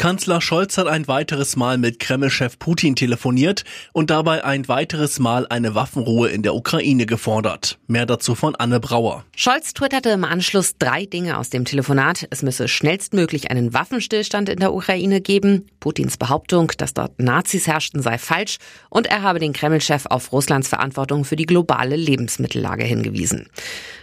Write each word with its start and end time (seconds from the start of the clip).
Kanzler 0.00 0.40
Scholz 0.40 0.78
hat 0.78 0.86
ein 0.86 1.08
weiteres 1.08 1.56
Mal 1.56 1.76
mit 1.76 1.98
Kreml-Chef 1.98 2.58
Putin 2.58 2.96
telefoniert 2.96 3.64
und 3.92 4.08
dabei 4.08 4.42
ein 4.42 4.66
weiteres 4.66 5.18
Mal 5.18 5.46
eine 5.46 5.74
Waffenruhe 5.74 6.30
in 6.30 6.42
der 6.42 6.54
Ukraine 6.54 7.04
gefordert. 7.04 7.78
Mehr 7.86 8.06
dazu 8.06 8.34
von 8.34 8.56
Anne 8.56 8.80
Brauer. 8.80 9.26
Scholz 9.36 9.74
twitterte 9.74 10.08
im 10.08 10.24
Anschluss 10.24 10.78
drei 10.78 11.04
Dinge 11.04 11.36
aus 11.36 11.50
dem 11.50 11.66
Telefonat. 11.66 12.26
Es 12.30 12.40
müsse 12.40 12.66
schnellstmöglich 12.66 13.50
einen 13.50 13.74
Waffenstillstand 13.74 14.48
in 14.48 14.58
der 14.60 14.72
Ukraine 14.72 15.20
geben. 15.20 15.66
Putins 15.80 16.16
Behauptung, 16.16 16.72
dass 16.78 16.94
dort 16.94 17.20
Nazis 17.20 17.66
herrschten, 17.66 18.00
sei 18.00 18.16
falsch. 18.16 18.56
Und 18.88 19.06
er 19.06 19.20
habe 19.20 19.38
den 19.38 19.52
Kreml-Chef 19.52 20.06
auf 20.06 20.32
Russlands 20.32 20.68
Verantwortung 20.68 21.26
für 21.26 21.36
die 21.36 21.44
globale 21.44 21.96
Lebensmittellage 21.96 22.84
hingewiesen. 22.84 23.50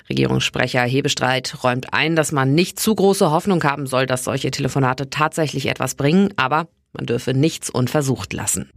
Regierungssprecher 0.09 0.81
Hebestreit 0.83 1.63
räumt 1.63 1.93
ein, 1.93 2.15
dass 2.15 2.31
man 2.31 2.53
nicht 2.53 2.79
zu 2.79 2.95
große 2.95 3.31
Hoffnung 3.31 3.63
haben 3.63 3.87
soll, 3.87 4.05
dass 4.05 4.23
solche 4.23 4.51
Telefonate 4.51 5.09
tatsächlich 5.09 5.67
etwas 5.67 5.95
bringen, 5.95 6.33
aber 6.37 6.67
man 6.93 7.05
dürfe 7.05 7.33
nichts 7.33 7.69
unversucht 7.69 8.33
lassen. 8.33 8.69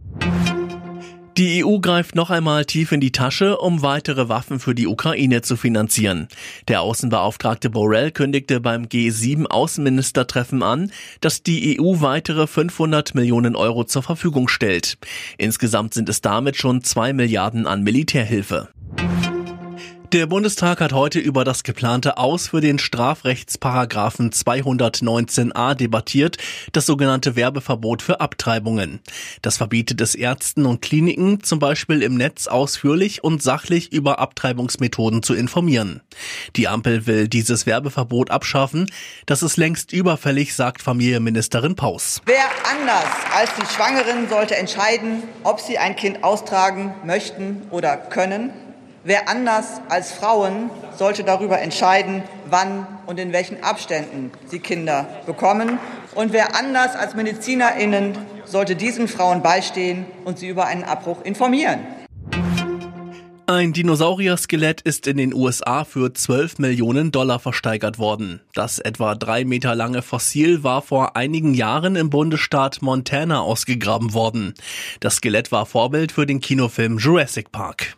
Die 1.37 1.63
EU 1.65 1.79
greift 1.79 2.13
noch 2.13 2.29
einmal 2.29 2.65
tief 2.65 2.91
in 2.91 2.99
die 2.99 3.13
Tasche, 3.13 3.57
um 3.57 3.81
weitere 3.81 4.27
Waffen 4.27 4.59
für 4.59 4.75
die 4.75 4.85
Ukraine 4.85 5.41
zu 5.41 5.55
finanzieren. 5.55 6.27
Der 6.67 6.81
Außenbeauftragte 6.81 7.69
Borrell 7.69 8.11
kündigte 8.11 8.59
beim 8.59 8.83
G7-Außenministertreffen 8.83 10.61
an, 10.61 10.91
dass 11.21 11.41
die 11.41 11.79
EU 11.79 12.01
weitere 12.01 12.47
500 12.47 13.15
Millionen 13.15 13.55
Euro 13.55 13.85
zur 13.85 14.03
Verfügung 14.03 14.49
stellt. 14.49 14.97
Insgesamt 15.37 15.93
sind 15.93 16.09
es 16.09 16.19
damit 16.19 16.57
schon 16.57 16.83
zwei 16.83 17.13
Milliarden 17.13 17.65
an 17.65 17.81
Militärhilfe. 17.81 18.67
Der 20.13 20.27
Bundestag 20.27 20.81
hat 20.81 20.91
heute 20.91 21.19
über 21.19 21.45
das 21.45 21.63
geplante 21.63 22.17
Aus 22.17 22.49
für 22.49 22.59
den 22.59 22.79
Strafrechtsparagraphen 22.79 24.31
219a 24.31 25.73
debattiert, 25.73 26.37
das 26.73 26.85
sogenannte 26.85 27.37
Werbeverbot 27.37 28.01
für 28.01 28.19
Abtreibungen. 28.19 28.99
Das 29.41 29.55
verbietet 29.55 30.01
es 30.01 30.13
Ärzten 30.13 30.65
und 30.65 30.81
Kliniken, 30.81 31.41
zum 31.43 31.59
Beispiel 31.59 32.01
im 32.03 32.15
Netz 32.15 32.47
ausführlich 32.47 33.23
und 33.23 33.41
sachlich 33.41 33.93
über 33.93 34.19
Abtreibungsmethoden 34.19 35.23
zu 35.23 35.33
informieren. 35.33 36.01
Die 36.57 36.67
Ampel 36.67 37.07
will 37.07 37.29
dieses 37.29 37.65
Werbeverbot 37.65 38.31
abschaffen. 38.31 38.91
Das 39.27 39.41
ist 39.41 39.55
längst 39.55 39.93
überfällig, 39.93 40.55
sagt 40.55 40.81
Familienministerin 40.81 41.77
Paus. 41.77 42.21
Wer 42.25 42.49
anders 42.69 43.07
als 43.33 43.51
die 43.55 43.73
Schwangeren 43.73 44.27
sollte 44.27 44.57
entscheiden, 44.57 45.23
ob 45.45 45.61
sie 45.61 45.77
ein 45.77 45.95
Kind 45.95 46.25
austragen 46.25 46.93
möchten 47.05 47.61
oder 47.71 47.95
können. 47.95 48.70
Wer 49.03 49.27
anders 49.27 49.81
als 49.89 50.11
Frauen 50.11 50.69
sollte 50.95 51.23
darüber 51.23 51.59
entscheiden, 51.59 52.21
wann 52.51 52.85
und 53.07 53.19
in 53.19 53.33
welchen 53.33 53.63
Abständen 53.63 54.29
sie 54.45 54.59
Kinder 54.59 55.07
bekommen. 55.25 55.79
Und 56.13 56.33
wer 56.33 56.55
anders 56.55 56.95
als 56.95 57.15
Medizinerinnen 57.15 58.15
sollte 58.45 58.75
diesen 58.75 59.07
Frauen 59.07 59.41
beistehen 59.41 60.05
und 60.23 60.37
sie 60.37 60.49
über 60.49 60.67
einen 60.67 60.83
Abbruch 60.83 61.23
informieren. 61.23 61.79
Ein 63.47 63.73
Dinosaurier-Skelett 63.73 64.81
ist 64.81 65.07
in 65.07 65.17
den 65.17 65.33
USA 65.33 65.83
für 65.83 66.13
12 66.13 66.59
Millionen 66.59 67.11
Dollar 67.11 67.39
versteigert 67.39 67.97
worden. 67.97 68.39
Das 68.53 68.77
etwa 68.77 69.15
drei 69.15 69.45
Meter 69.45 69.73
lange 69.73 70.03
Fossil 70.03 70.63
war 70.63 70.83
vor 70.83 71.17
einigen 71.17 71.55
Jahren 71.55 71.95
im 71.95 72.11
Bundesstaat 72.11 72.83
Montana 72.83 73.41
ausgegraben 73.41 74.13
worden. 74.13 74.53
Das 74.99 75.15
Skelett 75.15 75.51
war 75.51 75.65
Vorbild 75.65 76.11
für 76.11 76.27
den 76.27 76.39
Kinofilm 76.39 76.99
Jurassic 76.99 77.51
Park. 77.51 77.97